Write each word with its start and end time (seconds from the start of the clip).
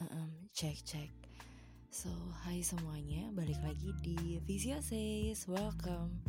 Um, 0.00 0.48
cek 0.56 0.80
cek. 0.80 1.12
So, 1.92 2.08
hai 2.48 2.64
semuanya, 2.64 3.28
balik 3.36 3.60
lagi 3.60 3.92
di 4.00 4.40
Visio 4.48 4.80
Says. 4.80 5.44
Welcome. 5.44 6.24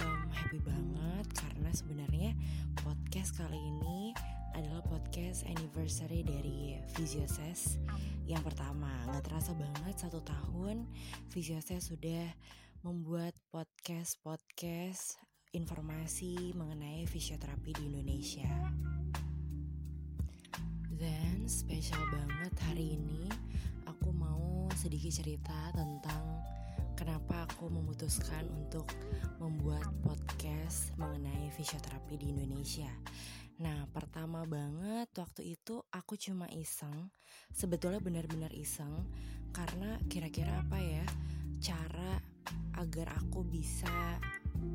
Um, 0.00 0.24
happy 0.32 0.56
banget 0.64 1.28
karena 1.36 1.68
sebenarnya 1.68 2.32
podcast 2.80 3.36
kali 3.36 3.60
ini 3.60 4.16
adalah 4.56 4.80
podcast 4.88 5.44
anniversary 5.44 6.24
dari 6.24 6.80
Visio 6.96 7.28
Says 7.28 7.76
yang 8.24 8.40
pertama. 8.40 8.88
Nggak 9.12 9.28
terasa 9.28 9.52
banget 9.52 10.00
satu 10.00 10.24
tahun 10.24 10.88
Visio 11.28 11.60
Says 11.60 11.92
sudah 11.92 12.24
membuat 12.88 13.36
podcast 13.52 14.16
podcast 14.24 15.20
informasi 15.52 16.56
mengenai 16.56 17.04
fisioterapi 17.04 17.68
di 17.76 17.84
Indonesia. 17.84 18.48
Spesial 21.44 22.00
banget 22.08 22.56
hari 22.72 22.96
ini 22.96 23.28
aku 23.84 24.16
mau 24.16 24.64
sedikit 24.80 25.12
cerita 25.12 25.76
tentang 25.76 26.40
kenapa 26.96 27.44
aku 27.44 27.68
memutuskan 27.68 28.48
untuk 28.48 28.88
membuat 29.36 29.84
podcast 30.00 30.96
mengenai 30.96 31.52
fisioterapi 31.52 32.16
di 32.16 32.32
Indonesia. 32.32 32.88
Nah, 33.60 33.84
pertama 33.92 34.48
banget 34.48 35.12
waktu 35.20 35.52
itu 35.52 35.84
aku 35.92 36.16
cuma 36.16 36.48
iseng, 36.48 37.12
sebetulnya 37.52 38.00
benar-benar 38.00 38.48
iseng 38.56 39.04
karena 39.52 40.00
kira-kira 40.08 40.64
apa 40.64 40.80
ya 40.80 41.04
cara 41.60 42.24
agar 42.80 43.20
aku 43.20 43.44
bisa 43.44 44.16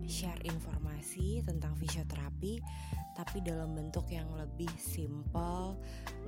share 0.10 0.40
informasi 0.44 1.46
tentang 1.46 1.78
fisioterapi 1.78 2.60
tapi 3.20 3.44
dalam 3.44 3.76
bentuk 3.76 4.08
yang 4.08 4.32
lebih 4.32 4.72
simple, 4.80 5.76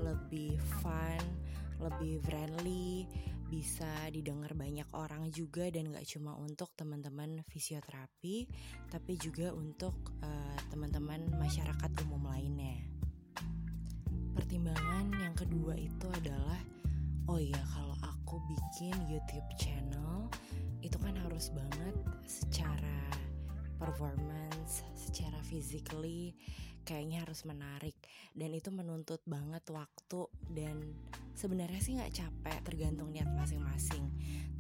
lebih 0.04 0.60
fun, 0.84 1.24
lebih 1.80 2.20
friendly, 2.20 3.08
bisa 3.48 3.88
didengar 4.12 4.52
banyak 4.56 4.88
orang 4.92 5.28
juga 5.32 5.72
dan 5.72 5.92
gak 5.92 6.08
cuma 6.08 6.36
untuk 6.36 6.72
teman-teman 6.76 7.44
fisioterapi, 7.48 8.48
tapi 8.92 9.16
juga 9.16 9.56
untuk 9.56 10.16
uh, 10.24 10.58
teman-teman 10.72 11.32
masyarakat 11.36 11.92
umum 12.08 12.28
lainnya. 12.28 12.80
Pertimbangan 14.36 15.16
yang 15.16 15.36
kedua 15.36 15.76
itu 15.80 16.08
adalah, 16.12 16.60
oh 17.28 17.40
iya 17.40 17.60
kalau 17.72 17.96
aku 18.04 18.40
bikin 18.52 18.96
YouTube 19.08 19.48
channel 19.60 20.32
itu 20.84 20.96
kan 21.00 21.16
harus 21.28 21.52
banget 21.52 21.96
secara 22.28 23.00
performance 23.82 24.86
secara 24.94 25.42
physically 25.42 26.38
kayaknya 26.86 27.26
harus 27.26 27.42
menarik. 27.50 27.98
Dan 28.38 28.54
itu 28.54 28.70
menuntut 28.70 29.22
banget 29.26 29.66
waktu 29.74 30.30
dan 30.54 30.78
sebenarnya 31.34 31.82
sih 31.82 31.98
nggak 31.98 32.14
capek 32.14 32.60
tergantung 32.62 33.10
niat 33.10 33.30
masing-masing. 33.34 34.06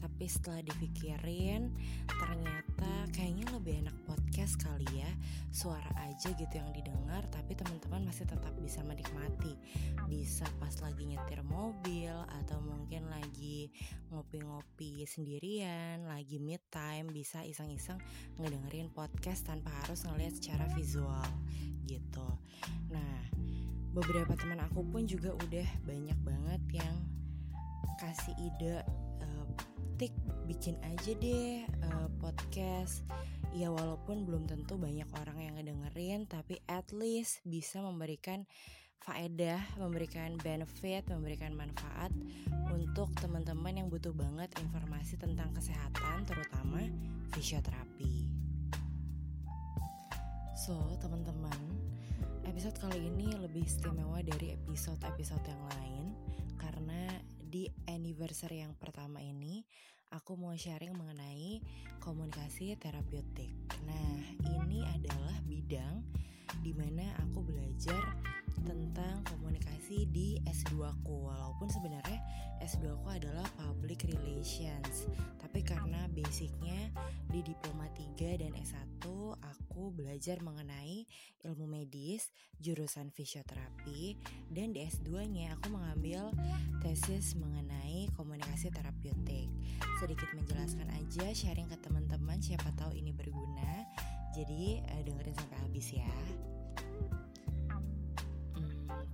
Tapi 0.02 0.25
setelah 0.25 0.66
dipikirin 0.66 1.69
ternyata 2.09 3.05
kayaknya 3.14 3.45
lebih 3.53 3.86
enak 3.86 3.97
podcast 4.42 4.73
kali 4.73 5.06
ya. 5.06 5.11
Suara 5.53 5.86
aja 6.02 6.34
gitu 6.34 6.50
yang 6.50 6.73
didengar 6.73 7.22
tapi 7.30 7.53
teman-teman 7.53 8.09
masih 8.09 8.25
tetap 8.25 8.50
bisa 8.58 8.81
menikmati. 8.81 9.53
Bisa 10.09 10.50
pas 10.58 10.73
lagi 10.81 11.06
nyetir 11.06 11.45
mobil 11.45 12.09
atau 12.42 12.58
mungkin 12.58 13.06
lagi 13.06 13.70
ngopi-ngopi 14.09 15.06
sendirian 15.06 16.09
lagi 16.09 16.42
mid 16.42 16.58
time 16.73 17.14
bisa 17.14 17.45
iseng-iseng 17.45 18.02
ngedengerin 18.42 18.89
podcast 18.89 19.45
tanpa 19.45 19.70
harus 19.86 20.09
ngeliat 20.09 20.33
secara 20.33 20.66
visual 20.73 21.30
gitu. 21.86 22.26
Nah, 22.89 23.22
beberapa 23.94 24.33
teman 24.33 24.58
aku 24.66 24.81
pun 24.89 25.05
juga 25.05 25.38
udah 25.38 25.86
banyak 25.86 26.17
banget 26.26 26.81
yang 26.81 26.98
kasih 28.02 28.33
ide 28.42 28.81
uh, 29.22 29.45
tik 30.02 30.17
bikin 30.50 30.81
aja 30.81 31.14
deh 31.22 31.61
uh, 31.94 32.09
podcast 32.17 33.05
ya 33.52 33.67
walaupun 33.67 34.23
belum 34.23 34.47
tentu 34.47 34.80
banyak 34.80 35.08
orang 35.11 35.37
yang 35.43 35.53
ngedengerin 35.59 36.23
tapi 36.27 36.64
at 36.71 36.87
least 36.95 37.43
bisa 37.43 37.83
memberikan 37.83 38.48
faedah, 39.02 39.58
memberikan 39.81 40.37
benefit, 40.39 41.09
memberikan 41.09 41.58
manfaat 41.58 42.14
untuk 42.70 43.09
teman-teman 43.17 43.73
yang 43.81 43.87
butuh 43.89 44.14
banget 44.14 44.53
informasi 44.61 45.17
tentang 45.17 45.49
kesehatan 45.58 46.21
terutama 46.30 46.86
fisioterapi. 47.33 48.30
So, 50.53 50.77
teman-teman, 51.02 51.58
episode 52.45 52.77
kali 52.77 53.09
ini 53.09 53.33
lebih 53.33 53.65
istimewa 53.65 54.21
dari 54.21 54.53
episode-episode 54.53 55.42
yang 55.49 55.64
lain 55.73 56.05
karena 56.61 57.17
di 57.42 57.65
anniversary 57.89 58.61
yang 58.61 58.77
pertama 58.77 59.17
ini 59.17 59.65
aku 60.11 60.36
mau 60.36 60.52
sharing 60.52 60.92
mengenai 60.92 61.64
komunikasi 62.04 62.76
terapeutik. 62.76 63.55
Nah, 63.88 64.20
ini 64.44 64.83
adalah 64.83 65.39
bidang 65.48 66.04
di 66.60 66.76
mana 66.76 67.16
aku 67.23 67.48
belajar 67.48 68.20
tentang 68.61 69.23
komunikasi 69.26 70.05
di 70.11 70.38
S2 70.44 70.77
ku 71.08 71.32
walaupun 71.32 71.71
sebenarnya 71.71 72.20
S2 72.61 73.00
ku 73.02 73.08
adalah 73.10 73.48
public 73.58 74.05
relations 74.05 75.10
tapi 75.42 75.66
karena 75.66 76.05
basicnya 76.14 76.92
di 77.31 77.39
diploma 77.47 77.87
3 77.95 78.43
dan 78.43 78.52
S1 78.59 79.08
aku 79.39 79.95
belajar 79.95 80.43
mengenai 80.43 81.08
ilmu 81.47 81.64
medis 81.64 82.27
jurusan 82.59 83.08
fisioterapi 83.08 84.19
dan 84.52 84.75
di 84.75 84.83
S2 84.83 85.31
nya 85.31 85.55
aku 85.55 85.71
mengambil 85.71 86.27
tesis 86.83 87.39
mengenai 87.39 88.11
komunikasi 88.20 88.67
terapeutik 88.67 89.47
sedikit 90.03 90.27
menjelaskan 90.36 90.91
aja 90.91 91.31
sharing 91.31 91.71
ke 91.71 91.80
teman-teman 91.80 92.43
siapa 92.43 92.67
tahu 92.75 92.91
ini 92.99 93.15
berguna 93.15 93.87
jadi 94.36 94.83
uh, 94.91 95.02
dengerin 95.08 95.36
sampai 95.39 95.58
habis 95.64 95.87
ya 95.95 96.11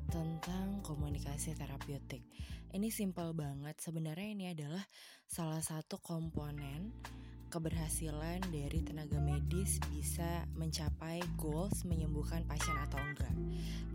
tentang 0.07 0.81
komunikasi 0.81 1.53
terapeutik. 1.53 2.23
Ini 2.71 2.87
simpel 2.89 3.35
banget. 3.35 3.77
Sebenarnya 3.77 4.27
ini 4.33 4.45
adalah 4.49 4.81
salah 5.27 5.59
satu 5.59 5.99
komponen 5.99 6.95
keberhasilan 7.47 8.43
dari 8.51 8.83
tenaga 8.83 9.17
medis 9.23 9.79
bisa 9.87 10.43
mencapai 10.59 11.23
goals 11.39 11.87
menyembuhkan 11.87 12.43
pasien 12.43 12.75
atau 12.87 12.99
enggak. 12.99 13.35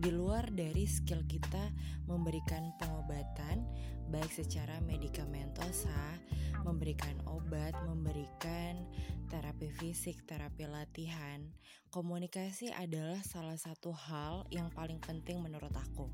Di 0.00 0.10
luar 0.10 0.48
dari 0.52 0.88
skill 0.88 1.22
kita 1.28 1.72
memberikan 2.08 2.72
pengobatan 2.80 3.64
baik 4.12 4.32
secara 4.32 4.80
medikamentosa, 4.84 6.20
memberikan 6.64 7.16
obat, 7.28 7.72
memberikan 7.88 8.84
terapi 9.32 9.72
fisik, 9.80 10.24
terapi 10.28 10.68
latihan, 10.68 11.40
komunikasi 11.88 12.68
adalah 12.76 13.20
salah 13.24 13.56
satu 13.56 13.92
hal 13.92 14.44
yang 14.52 14.68
paling 14.72 15.00
penting 15.00 15.40
menurut 15.40 15.72
aku. 15.72 16.12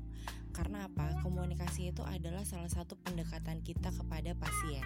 Karena 0.59 0.91
apa? 0.91 1.15
Komunikasi 1.23 1.95
itu 1.95 2.03
adalah 2.03 2.43
salah 2.43 2.67
satu 2.67 2.99
pendekatan 2.99 3.63
kita 3.63 3.95
kepada 3.95 4.35
pasien. 4.35 4.83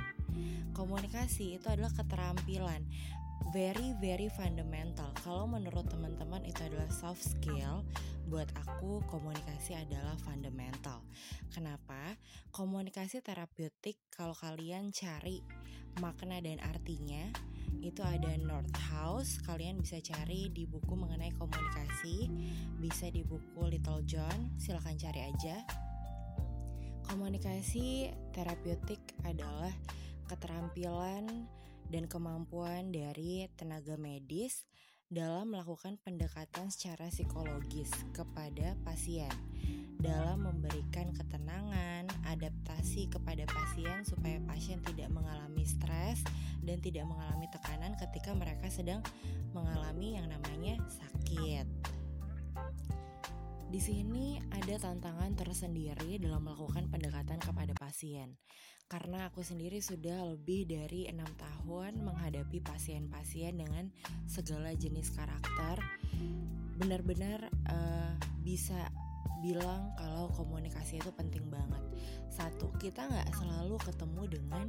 Komunikasi 0.78 1.58
itu 1.58 1.66
adalah 1.66 1.90
keterampilan 1.98 2.86
very 3.50 3.98
very 3.98 4.30
fundamental. 4.30 5.10
Kalau 5.26 5.50
menurut 5.50 5.90
teman-teman 5.90 6.46
itu 6.46 6.62
adalah 6.62 6.90
soft 6.94 7.26
skill, 7.26 7.82
buat 8.30 8.50
aku 8.54 9.02
komunikasi 9.10 9.74
adalah 9.74 10.14
fundamental. 10.22 11.02
Kenapa? 11.50 12.18
Komunikasi 12.54 13.26
terapeutik 13.26 13.98
kalau 14.14 14.38
kalian 14.38 14.94
cari 14.94 15.42
makna 15.98 16.38
dan 16.42 16.62
artinya 16.62 17.34
itu 17.82 18.04
ada 18.04 18.36
North 18.38 18.76
House 18.92 19.42
kalian 19.42 19.82
bisa 19.82 19.98
cari 20.04 20.52
di 20.54 20.68
buku 20.68 20.94
mengenai 20.94 21.34
komunikasi 21.34 22.30
bisa 22.78 23.10
di 23.10 23.26
buku 23.26 23.66
Little 23.66 24.04
John 24.06 24.54
silahkan 24.60 25.00
cari 25.00 25.22
aja. 25.26 25.64
Komunikasi 27.08 28.14
terapeutik 28.32 29.02
adalah 29.26 29.74
keterampilan 30.30 31.50
dan 31.90 32.04
kemampuan 32.08 32.90
dari 32.94 33.46
tenaga 33.54 34.00
medis 34.00 34.66
dalam 35.14 35.54
melakukan 35.54 36.02
pendekatan 36.02 36.74
secara 36.74 37.12
psikologis 37.14 37.92
kepada 38.18 38.74
pasien 38.82 39.30
dalam 40.04 40.44
memberikan 40.44 41.16
ketenangan, 41.16 42.10
adaptasi 42.28 42.63
kepada 42.94 43.44
pasien 43.50 44.06
supaya 44.06 44.38
pasien 44.46 44.78
tidak 44.86 45.10
mengalami 45.10 45.66
stres 45.66 46.22
dan 46.62 46.78
tidak 46.80 47.10
mengalami 47.10 47.50
tekanan 47.50 47.98
ketika 47.98 48.32
mereka 48.38 48.70
sedang 48.70 49.02
mengalami 49.58 50.22
yang 50.22 50.30
namanya 50.30 50.78
sakit. 50.88 51.66
Di 53.74 53.82
sini 53.82 54.38
ada 54.54 54.78
tantangan 54.78 55.34
tersendiri 55.34 56.22
dalam 56.22 56.46
melakukan 56.46 56.94
pendekatan 56.94 57.42
kepada 57.42 57.74
pasien 57.74 58.38
Karena 58.86 59.26
aku 59.34 59.42
sendiri 59.42 59.82
sudah 59.82 60.30
lebih 60.30 60.70
dari 60.70 61.10
enam 61.10 61.26
tahun 61.34 62.06
menghadapi 62.06 62.62
pasien-pasien 62.62 63.58
dengan 63.58 63.90
segala 64.30 64.78
jenis 64.78 65.10
karakter 65.18 65.82
Benar-benar 66.78 67.50
uh, 67.66 68.14
bisa 68.46 68.94
bilang 69.44 69.92
kalau 70.00 70.32
komunikasi 70.32 71.04
itu 71.04 71.12
penting 71.12 71.44
banget. 71.52 71.84
Satu, 72.32 72.72
kita 72.80 73.04
nggak 73.12 73.30
selalu 73.36 73.76
ketemu 73.84 74.24
dengan 74.32 74.66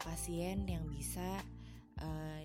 pasien 0.00 0.64
yang 0.64 0.88
bisa 0.88 1.44
uh, 2.00 2.40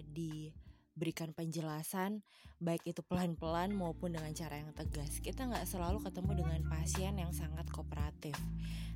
diberikan 1.00 1.32
penjelasan 1.32 2.20
baik 2.60 2.92
itu 2.92 3.00
pelan-pelan 3.08 3.72
maupun 3.72 4.12
dengan 4.12 4.36
cara 4.36 4.60
yang 4.60 4.76
tegas. 4.76 5.24
Kita 5.24 5.48
nggak 5.48 5.64
selalu 5.64 6.04
ketemu 6.04 6.44
dengan 6.44 6.62
pasien 6.68 7.16
yang 7.16 7.32
sangat 7.32 7.64
kooperatif. 7.72 8.36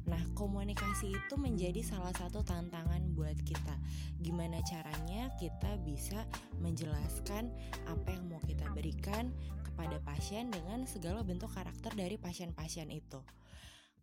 Nah, 0.04 0.20
komunikasi 0.36 1.16
itu 1.16 1.40
menjadi 1.40 1.80
salah 1.80 2.12
satu 2.12 2.44
tantangan 2.44 3.16
buat 3.16 3.40
kita. 3.48 3.80
Gimana 4.20 4.60
caranya 4.68 5.32
kita 5.40 5.80
bisa 5.80 6.28
menjelaskan 6.60 7.56
apa 7.88 8.12
yang 8.12 8.28
mau 8.28 8.44
kita 8.44 8.68
berikan 8.76 9.32
kepada 9.64 9.96
pasien 10.04 10.52
dengan 10.52 10.84
segala 10.84 11.24
bentuk 11.24 11.48
karakter 11.56 11.96
dari 11.96 12.20
pasien-pasien 12.20 12.92
itu. 12.92 13.24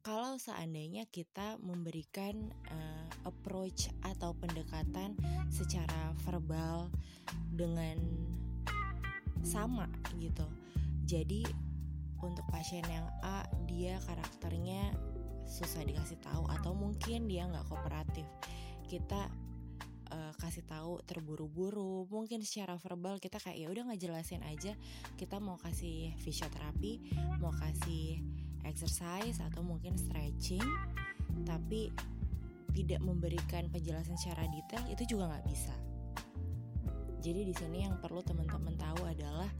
Kalau 0.01 0.41
seandainya 0.41 1.05
kita 1.05 1.61
memberikan 1.61 2.49
uh, 2.73 3.00
approach 3.25 3.93
atau 4.05 4.33
pendekatan 4.37 5.17
secara 5.53 6.15
verbal 6.25 6.89
dengan 7.55 7.99
sama 9.41 9.89
gitu. 10.21 10.47
Jadi 11.05 11.45
untuk 12.21 12.45
pasien 12.53 12.85
yang 12.87 13.09
A 13.25 13.49
dia 13.65 13.97
karakternya 14.05 14.93
susah 15.49 15.83
dikasih 15.83 16.21
tahu 16.23 16.47
atau 16.47 16.73
mungkin 16.77 17.27
dia 17.27 17.49
nggak 17.49 17.67
kooperatif 17.67 18.23
kita 18.87 19.27
uh, 20.15 20.33
kasih 20.39 20.63
tahu 20.63 21.03
terburu-buru 21.03 22.07
mungkin 22.07 22.47
secara 22.47 22.79
verbal 22.79 23.19
kita 23.19 23.43
kayak 23.43 23.59
ya 23.59 23.67
udah 23.67 23.91
ngejelasin 23.91 24.47
aja 24.47 24.79
kita 25.19 25.43
mau 25.43 25.59
kasih 25.59 26.15
fisioterapi 26.23 27.19
mau 27.43 27.51
kasih 27.51 28.23
exercise 28.63 29.43
atau 29.43 29.67
mungkin 29.67 29.99
stretching 29.99 30.63
tapi 31.43 31.91
tidak 32.73 33.03
memberikan 33.03 33.69
penjelasan 33.69 34.17
secara 34.17 34.47
detail 34.49 34.83
itu 34.89 35.17
juga 35.17 35.31
nggak 35.35 35.47
bisa 35.47 35.75
jadi 37.21 37.45
di 37.45 37.53
sini 37.53 37.85
yang 37.85 38.01
perlu 38.01 38.25
teman-teman 38.25 38.81
tahu 38.81 39.05
adalah 39.05 39.53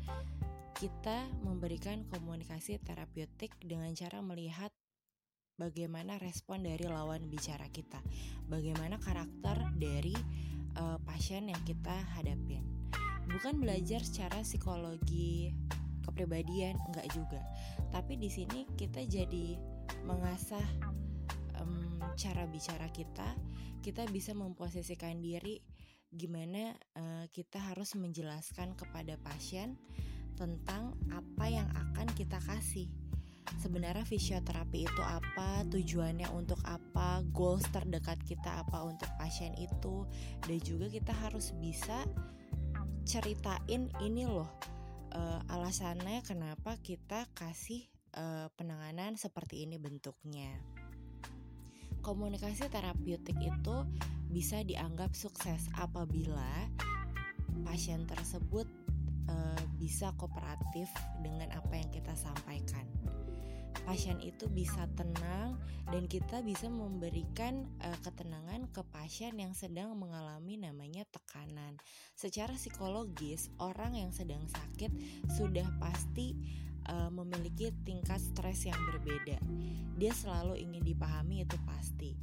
kita 0.81 1.29
memberikan 1.45 2.09
komunikasi 2.09 2.81
terapeutik 2.81 3.53
dengan 3.61 3.93
cara 3.93 4.25
melihat 4.25 4.73
bagaimana 5.61 6.17
respon 6.17 6.65
dari 6.65 6.89
lawan 6.89 7.29
bicara 7.29 7.69
kita, 7.69 8.01
bagaimana 8.49 8.97
karakter 8.97 9.61
dari 9.77 10.17
uh, 10.81 10.97
pasien 11.05 11.53
yang 11.53 11.61
kita 11.69 11.93
hadapin. 12.17 12.65
Bukan 13.29 13.61
belajar 13.61 14.01
secara 14.01 14.41
psikologi 14.41 15.53
kepribadian, 16.09 16.81
enggak 16.89 17.13
juga. 17.13 17.45
Tapi 17.93 18.17
di 18.17 18.33
sini 18.33 18.65
kita 18.73 19.05
jadi 19.05 19.61
mengasah 20.09 20.65
cara 22.21 22.45
bicara 22.45 22.93
kita, 22.93 23.33
kita 23.81 24.05
bisa 24.13 24.37
memposisikan 24.37 25.25
diri 25.25 25.57
gimana 26.13 26.77
uh, 27.01 27.25
kita 27.33 27.57
harus 27.57 27.97
menjelaskan 27.97 28.77
kepada 28.77 29.17
pasien 29.25 29.81
tentang 30.37 30.93
apa 31.09 31.47
yang 31.49 31.69
akan 31.73 32.11
kita 32.13 32.37
kasih 32.45 32.91
sebenarnya 33.59 34.05
fisioterapi 34.05 34.85
itu 34.87 35.03
apa, 35.03 35.65
tujuannya 35.73 36.29
untuk 36.37 36.61
apa, 36.69 37.25
goals 37.35 37.65
terdekat 37.73 38.21
kita 38.23 38.63
apa 38.63 38.85
untuk 38.85 39.09
pasien 39.19 39.57
itu, 39.59 40.07
dan 40.45 40.59
juga 40.63 40.87
kita 40.87 41.11
harus 41.11 41.51
bisa 41.59 42.05
ceritain 43.03 43.91
ini 44.05 44.29
loh 44.29 44.47
uh, 45.17 45.41
alasannya 45.51 46.23
kenapa 46.23 46.79
kita 46.79 47.27
kasih 47.35 47.83
uh, 48.15 48.47
penanganan 48.55 49.19
seperti 49.19 49.67
ini 49.67 49.81
bentuknya. 49.81 50.80
Komunikasi 52.01 52.73
terapeutik 52.73 53.37
itu 53.37 53.77
bisa 54.31 54.63
dianggap 54.65 55.13
sukses 55.13 55.69
apabila 55.77 56.69
pasien 57.67 58.07
tersebut 58.09 58.65
uh, 59.29 59.63
bisa 59.77 60.15
kooperatif 60.17 60.89
dengan 61.21 61.51
apa 61.53 61.75
yang 61.77 61.91
kita 61.93 62.15
sampaikan 62.17 62.87
pasien 63.87 64.19
itu 64.23 64.47
bisa 64.51 64.87
tenang 64.95 65.59
dan 65.91 66.07
kita 66.07 66.43
bisa 66.47 66.71
memberikan 66.71 67.67
uh, 67.83 67.99
ketenangan 68.07 68.71
ke 68.71 68.83
pasien 68.95 69.35
yang 69.39 69.53
sedang 69.53 69.95
mengalami 69.99 70.59
namanya 70.61 71.03
tekanan. 71.11 71.79
Secara 72.15 72.55
psikologis, 72.55 73.51
orang 73.59 73.99
yang 73.99 74.11
sedang 74.15 74.47
sakit 74.47 74.91
sudah 75.35 75.67
pasti 75.83 76.39
uh, 76.87 77.11
memiliki 77.11 77.75
tingkat 77.83 78.23
stres 78.23 78.67
yang 78.67 78.79
berbeda. 78.95 79.43
Dia 79.99 80.13
selalu 80.15 80.63
ingin 80.63 80.87
dipahami 80.87 81.43
itu 81.43 81.59
pasti. 81.67 82.15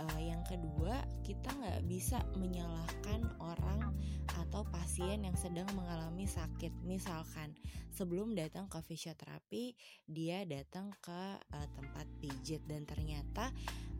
Uh, 0.00 0.20
yang 0.20 0.40
kedua, 0.48 0.96
kita 1.20 1.52
nggak 1.60 1.84
bisa 1.84 2.24
menyalahkan 2.40 3.20
orang 3.36 3.92
atau 4.40 4.64
pasien 4.72 5.28
yang 5.28 5.36
sedang 5.36 5.68
mengalami 5.76 6.24
sakit. 6.24 6.72
Misalkan 6.88 7.52
sebelum 7.92 8.32
datang 8.32 8.64
ke 8.72 8.80
fisioterapi, 8.80 9.76
dia 10.08 10.48
datang 10.48 10.88
ke 11.04 11.22
uh, 11.36 11.68
tempat 11.76 12.08
pijit 12.16 12.64
dan 12.64 12.88
ternyata 12.88 13.52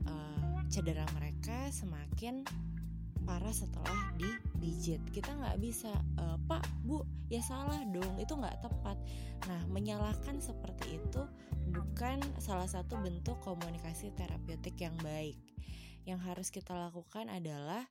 uh, 0.09 0.65
cedera 0.73 1.05
mereka 1.13 1.69
semakin 1.69 2.49
parah 3.31 3.53
setelah 3.55 4.11
dipijit. 4.19 4.99
Kita 5.15 5.31
nggak 5.37 5.63
bisa, 5.63 5.93
e, 6.19 6.25
Pak, 6.51 6.67
Bu, 6.83 7.07
ya 7.31 7.39
salah 7.45 7.79
dong, 7.95 8.19
itu 8.19 8.35
nggak 8.35 8.59
tepat. 8.65 8.99
Nah, 9.47 9.63
menyalahkan 9.71 10.43
seperti 10.43 10.99
itu 10.99 11.23
bukan 11.71 12.19
salah 12.43 12.67
satu 12.67 12.99
bentuk 12.99 13.39
komunikasi 13.47 14.11
terapeutik 14.19 14.75
yang 14.83 14.97
baik. 14.99 15.39
Yang 16.09 16.21
harus 16.27 16.49
kita 16.49 16.73
lakukan 16.73 17.29
adalah 17.29 17.85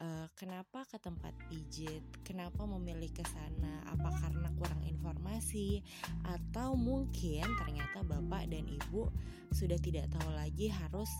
uh, 0.00 0.26
kenapa 0.34 0.84
ke 0.88 0.98
tempat 0.98 1.34
pijit, 1.46 2.02
kenapa 2.26 2.66
memilih 2.66 3.10
ke 3.12 3.24
sana, 3.26 3.82
apa 3.88 4.10
karena 4.20 4.48
kurang 4.58 4.82
informasi, 4.82 5.82
atau 6.26 6.74
mungkin 6.74 7.44
ternyata 7.60 8.02
bapak 8.02 8.50
dan 8.50 8.66
ibu 8.66 9.10
sudah 9.54 9.78
tidak 9.78 10.10
tahu 10.10 10.30
lagi 10.34 10.70
harus 10.70 11.10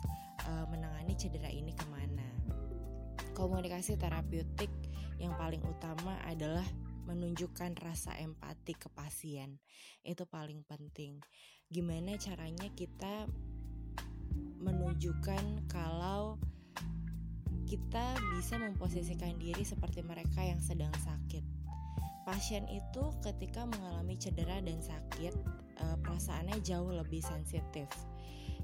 uh, 0.49 0.67
menangani 0.70 1.14
cedera 1.14 1.50
ini 1.50 1.73
ke 1.75 1.87
mana. 1.91 2.26
Komunikasi 3.35 3.99
terapeutik 3.99 4.70
yang 5.19 5.35
paling 5.35 5.62
utama 5.67 6.19
adalah 6.23 6.64
menunjukkan 7.05 7.76
rasa 7.82 8.17
empati 8.17 8.73
ke 8.79 8.88
pasien. 8.88 9.61
Itu 10.00 10.25
paling 10.25 10.64
penting. 10.64 11.20
Gimana 11.69 12.17
caranya 12.17 12.70
kita 12.73 13.29
menunjukkan 14.65 15.69
kalau 15.69 16.41
kita 17.65 18.15
bisa 18.37 18.61
memposisikan 18.61 19.37
diri 19.41 19.65
seperti 19.65 20.05
mereka 20.05 20.44
yang 20.44 20.61
sedang 20.61 20.93
sakit. 21.01 21.43
Pasien 22.25 22.65
itu 22.73 23.05
ketika 23.20 23.69
mengalami 23.69 24.17
cedera 24.17 24.56
dan 24.65 24.81
sakit, 24.81 25.35
uh, 25.81 25.97
perasaannya 26.01 26.61
jauh 26.65 26.93
lebih 26.93 27.20
sensitif. 27.20 27.89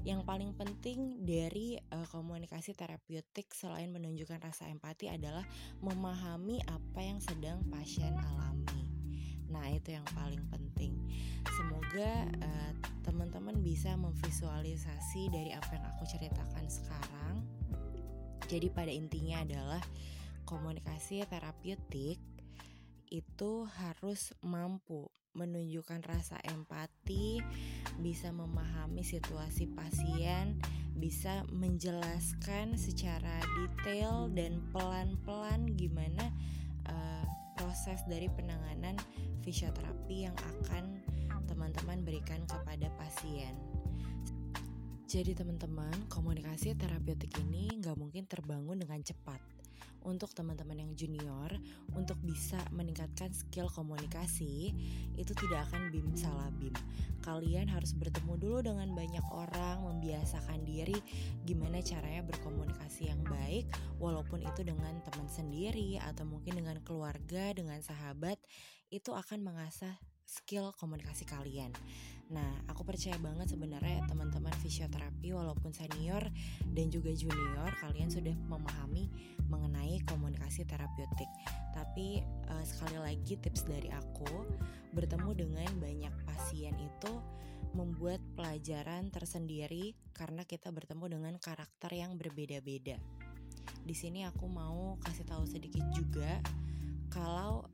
Yang 0.01 0.25
paling 0.25 0.51
penting 0.57 1.21
dari 1.21 1.77
uh, 1.93 2.07
komunikasi 2.09 2.73
terapeutik 2.73 3.53
selain 3.53 3.93
menunjukkan 3.93 4.41
rasa 4.41 4.65
empati 4.65 5.13
adalah 5.13 5.45
memahami 5.77 6.57
apa 6.65 7.05
yang 7.05 7.21
sedang 7.21 7.61
pasien 7.69 8.17
alami. 8.17 8.81
Nah, 9.53 9.69
itu 9.69 9.93
yang 9.93 10.07
paling 10.17 10.41
penting. 10.49 10.97
Semoga 11.53 12.25
uh, 12.41 12.73
teman-teman 13.11 13.59
bisa 13.59 13.91
memvisualisasi 13.99 15.27
dari 15.27 15.51
apa 15.51 15.75
yang 15.75 15.83
aku 15.91 16.07
ceritakan 16.07 16.65
sekarang. 16.71 17.43
Jadi 18.47 18.71
pada 18.71 18.87
intinya 18.87 19.43
adalah 19.43 19.83
komunikasi 20.47 21.27
terapeutik 21.27 22.23
itu 23.11 23.51
harus 23.67 24.31
mampu 24.39 25.11
menunjukkan 25.35 26.07
rasa 26.07 26.39
empati, 26.47 27.43
bisa 27.99 28.31
memahami 28.31 29.03
situasi 29.03 29.67
pasien, 29.75 30.59
bisa 30.95 31.43
menjelaskan 31.51 32.79
secara 32.79 33.43
detail 33.59 34.31
dan 34.31 34.63
pelan-pelan 34.71 35.67
gimana 35.75 36.31
uh, 36.87 37.27
proses 37.59 38.03
dari 38.07 38.31
penanganan 38.31 38.95
fisioterapi 39.43 40.27
yang 40.27 40.35
akan 40.55 40.99
teman-teman 41.47 42.03
berikan 42.05 42.43
kepada 42.49 42.91
pasien. 42.97 43.55
Jadi 45.11 45.35
teman-teman, 45.35 45.91
komunikasi 46.07 46.71
terapeutik 46.79 47.35
ini 47.43 47.67
nggak 47.83 47.99
mungkin 47.99 48.23
terbangun 48.31 48.79
dengan 48.79 49.03
cepat. 49.03 49.43
Untuk 50.07 50.31
teman-teman 50.31 50.79
yang 50.81 50.95
junior, 50.95 51.51
untuk 51.93 52.15
bisa 52.23 52.57
meningkatkan 52.71 53.29
skill 53.35 53.67
komunikasi, 53.69 54.71
itu 55.19 55.33
tidak 55.35 55.67
akan 55.67 55.91
bim 55.91 56.15
salah 56.15 56.47
bim. 56.55 56.71
Kalian 57.27 57.67
harus 57.67 57.91
bertemu 57.91 58.39
dulu 58.39 58.59
dengan 58.63 58.87
banyak 58.95 59.21
orang, 59.29 59.83
membiasakan 59.83 60.63
diri 60.63 60.95
gimana 61.43 61.83
caranya 61.83 62.23
berkomunikasi 62.25 63.11
yang 63.11 63.19
baik, 63.27 63.67
walaupun 63.99 64.47
itu 64.47 64.63
dengan 64.63 64.95
teman 65.05 65.27
sendiri 65.27 65.99
atau 66.01 66.23
mungkin 66.23 66.55
dengan 66.55 66.79
keluarga, 66.87 67.51
dengan 67.51 67.83
sahabat, 67.83 68.39
itu 68.95 69.11
akan 69.11 69.43
mengasah 69.43 69.99
skill 70.31 70.71
komunikasi 70.79 71.27
kalian. 71.27 71.75
Nah, 72.31 72.63
aku 72.71 72.87
percaya 72.87 73.19
banget 73.19 73.51
sebenarnya 73.51 74.07
teman-teman 74.07 74.55
fisioterapi 74.63 75.35
walaupun 75.35 75.75
senior 75.75 76.23
dan 76.71 76.87
juga 76.87 77.11
junior 77.11 77.75
kalian 77.83 78.07
sudah 78.07 78.31
memahami 78.47 79.11
mengenai 79.51 79.99
komunikasi 80.07 80.63
terapeutik. 80.63 81.27
Tapi 81.75 82.23
uh, 82.47 82.63
sekali 82.63 82.95
lagi 83.03 83.35
tips 83.35 83.67
dari 83.67 83.91
aku, 83.91 84.47
bertemu 84.95 85.35
dengan 85.35 85.71
banyak 85.83 86.15
pasien 86.23 86.71
itu 86.79 87.13
membuat 87.75 88.23
pelajaran 88.35 89.11
tersendiri 89.11 89.91
karena 90.15 90.47
kita 90.47 90.71
bertemu 90.71 91.19
dengan 91.19 91.35
karakter 91.35 91.91
yang 91.91 92.15
berbeda-beda. 92.15 92.95
Di 93.83 93.95
sini 93.95 94.23
aku 94.23 94.47
mau 94.47 94.95
kasih 95.03 95.27
tahu 95.27 95.43
sedikit 95.43 95.83
juga 95.91 96.39
kalau 97.11 97.67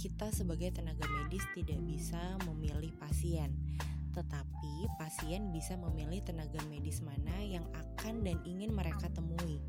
kita 0.00 0.32
sebagai 0.32 0.72
tenaga 0.72 1.04
medis 1.12 1.44
tidak 1.52 1.76
bisa 1.84 2.40
memilih 2.48 2.88
pasien 2.96 3.52
tetapi 4.10 4.90
pasien 4.98 5.54
bisa 5.54 5.78
memilih 5.78 6.18
tenaga 6.26 6.58
medis 6.66 6.98
mana 6.98 7.38
yang 7.46 7.62
akan 7.70 8.26
dan 8.26 8.42
ingin 8.42 8.74
mereka 8.74 9.06
temui. 9.14 9.62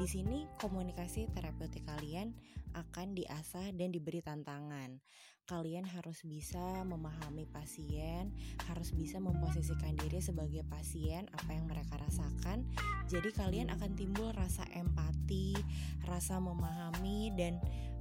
Di 0.00 0.08
sini 0.08 0.48
komunikasi 0.56 1.28
terapeutik 1.36 1.84
kalian 1.84 2.32
akan 2.72 3.12
diasah 3.12 3.76
dan 3.76 3.92
diberi 3.92 4.24
tantangan. 4.24 4.96
Kalian 5.44 5.84
harus 5.84 6.24
bisa 6.24 6.80
memahami 6.86 7.44
pasien, 7.44 8.32
harus 8.72 8.94
bisa 8.96 9.20
memposisikan 9.20 9.92
diri 10.00 10.22
sebagai 10.24 10.64
pasien 10.64 11.28
apa 11.34 11.52
yang 11.52 11.68
mereka 11.68 12.00
rasakan. 12.00 12.64
Jadi 13.12 13.36
kalian 13.36 13.68
akan 13.68 13.92
timbul 13.92 14.32
rasa 14.32 14.64
empati, 14.72 15.52
rasa 16.08 16.40
memahami 16.40 17.34
dan 17.36 17.60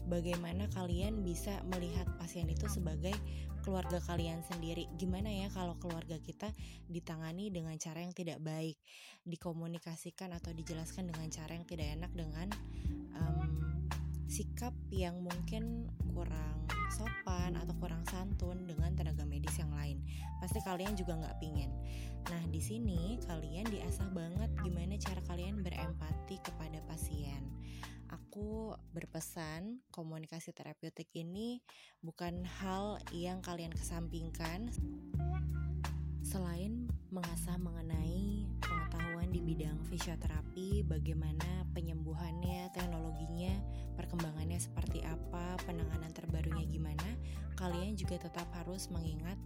bagaimana 0.09 0.65
kalian 0.73 1.21
bisa 1.21 1.61
melihat 1.69 2.07
pasien 2.17 2.49
itu 2.49 2.65
sebagai 2.71 3.13
keluarga 3.61 4.01
kalian 4.01 4.41
sendiri. 4.49 4.89
Gimana 4.97 5.29
ya 5.29 5.47
kalau 5.53 5.77
keluarga 5.77 6.17
kita 6.17 6.49
ditangani 6.89 7.53
dengan 7.53 7.77
cara 7.77 8.01
yang 8.01 8.13
tidak 8.13 8.41
baik, 8.41 8.77
dikomunikasikan 9.23 10.33
atau 10.33 10.51
dijelaskan 10.51 11.13
dengan 11.13 11.29
cara 11.29 11.53
yang 11.53 11.65
tidak 11.69 11.87
enak 11.93 12.11
dengan 12.17 12.47
um, 13.15 13.49
sikap 14.25 14.73
yang 14.89 15.21
mungkin 15.21 15.87
kurang 16.11 16.65
sopan 16.91 17.55
atau 17.55 17.71
kurang 17.79 18.03
santun 18.09 18.67
dengan 18.67 18.91
tenaga 18.97 19.23
medis 19.23 19.55
yang 19.55 19.71
lain. 19.71 20.01
Pasti 20.43 20.59
kalian 20.59 20.97
juga 20.97 21.15
nggak 21.15 21.39
pingin. 21.39 21.71
Nah 22.27 22.43
di 22.51 22.59
sini 22.59 23.15
kalian 23.29 23.69
diasah 23.69 24.09
banget 24.11 24.51
gimana 24.59 24.97
cara 24.99 25.21
kalian 25.29 25.63
berempati 25.63 26.35
kepada 26.43 26.83
pasien 26.89 27.60
aku 28.11 28.75
berpesan 28.91 29.79
komunikasi 29.89 30.51
terapeutik 30.51 31.07
ini 31.15 31.63
bukan 32.03 32.43
hal 32.43 32.99
yang 33.15 33.39
kalian 33.39 33.71
kesampingkan. 33.71 34.67
Selain 36.21 36.91
mengasah 37.09 37.57
mengenai 37.57 38.40
di 39.31 39.39
bidang 39.39 39.79
fisioterapi, 39.87 40.83
bagaimana 40.83 41.63
penyembuhannya, 41.71 42.67
teknologinya, 42.75 43.55
perkembangannya 43.95 44.59
seperti 44.59 44.99
apa, 45.07 45.55
penanganan 45.63 46.11
terbarunya 46.11 46.67
gimana, 46.67 47.15
kalian 47.55 47.95
juga 47.95 48.19
tetap 48.19 48.51
harus 48.59 48.91
mengingat 48.91 49.39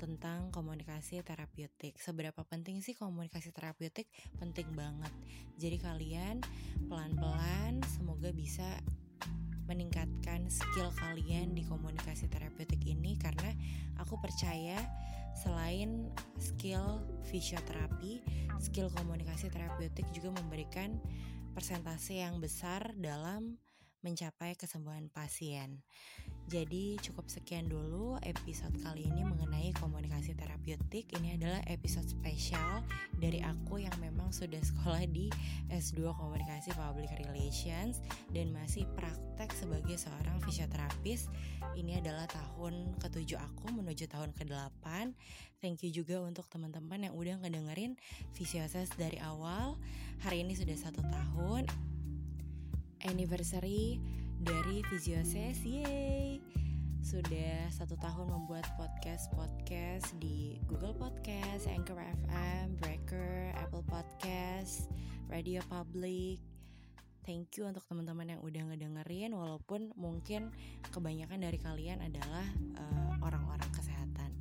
tentang 0.00 0.48
komunikasi 0.56 1.20
terapeutik. 1.20 2.00
Seberapa 2.00 2.48
penting 2.48 2.80
sih 2.80 2.96
komunikasi 2.96 3.52
terapeutik? 3.52 4.08
Penting 4.40 4.72
banget. 4.72 5.12
Jadi 5.60 5.76
kalian 5.84 6.40
pelan-pelan 6.88 7.84
semoga 7.92 8.32
bisa 8.32 8.64
meningkatkan 9.66 10.46
skill 10.50 10.90
kalian 10.98 11.54
di 11.54 11.66
komunikasi 11.66 12.30
terapeutik 12.30 12.80
ini 12.86 13.18
karena 13.18 13.50
aku 13.98 14.18
percaya 14.18 14.78
selain 15.36 16.08
skill 16.40 17.04
fisioterapi, 17.28 18.24
skill 18.62 18.88
komunikasi 18.94 19.52
terapeutik 19.52 20.08
juga 20.16 20.32
memberikan 20.40 20.96
persentase 21.52 22.24
yang 22.24 22.40
besar 22.40 22.96
dalam 22.96 23.60
mencapai 24.00 24.54
kesembuhan 24.56 25.10
pasien. 25.12 25.82
Jadi 26.46 26.94
cukup 27.02 27.26
sekian 27.26 27.66
dulu 27.66 28.22
episode 28.22 28.70
kali 28.78 29.02
ini 29.10 29.26
mengenai 29.26 29.74
komunikasi 29.82 30.30
terapeutik. 30.38 31.10
Ini 31.18 31.34
adalah 31.34 31.58
episode 31.66 32.06
spesial 32.06 32.86
dari 33.18 33.42
aku 33.42 33.82
yang 33.82 33.94
memang 33.98 34.30
sudah 34.30 34.62
sekolah 34.62 35.10
di 35.10 35.26
S2 35.74 36.06
Komunikasi 36.14 36.70
Public 36.78 37.10
Relations 37.18 37.98
dan 38.30 38.54
masih 38.54 38.86
praktek 38.94 39.50
sebagai 39.58 39.98
seorang 39.98 40.38
fisioterapis. 40.46 41.26
Ini 41.74 41.98
adalah 41.98 42.30
tahun 42.30 42.94
ketujuh 43.02 43.42
aku 43.42 43.74
menuju 43.74 44.06
tahun 44.06 44.30
ke-8. 44.38 44.86
Thank 45.58 45.82
you 45.82 45.90
juga 45.90 46.22
untuk 46.22 46.46
teman-teman 46.46 47.10
yang 47.10 47.14
udah 47.18 47.42
ngedengerin 47.42 47.98
Fisioses 48.38 48.86
dari 48.94 49.18
awal. 49.18 49.74
Hari 50.22 50.46
ini 50.46 50.54
sudah 50.54 50.78
satu 50.78 51.02
tahun 51.10 51.66
anniversary 53.02 53.98
dari 54.42 54.84
Fisioses, 54.90 55.62
yay! 55.64 56.42
Sudah 57.00 57.70
satu 57.70 57.94
tahun 57.96 58.34
membuat 58.34 58.66
podcast-podcast 58.74 60.18
di 60.18 60.58
Google 60.66 60.92
Podcast, 60.98 61.70
Anchor 61.70 61.96
FM, 62.02 62.74
Breaker, 62.82 63.54
Apple 63.54 63.86
Podcast, 63.86 64.90
Radio 65.30 65.62
Public. 65.70 66.42
Thank 67.22 67.58
you 67.58 67.66
untuk 67.70 67.86
teman-teman 67.86 68.36
yang 68.36 68.40
udah 68.42 68.62
ngedengerin 68.74 69.34
walaupun 69.34 69.94
mungkin 69.94 70.50
kebanyakan 70.90 71.42
dari 71.42 71.58
kalian 71.58 72.02
adalah 72.02 72.46
uh, 72.78 73.12
orang-orang 73.22 73.70
kesehatan. 73.70 74.34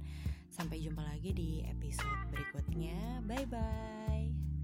Sampai 0.49 0.81
jumpa 0.81 1.05
lagi 1.05 1.33
di 1.33 1.61
episode 1.65 2.33
berikutnya. 2.33 3.21
Bye 3.25 3.45
bye. 3.49 4.44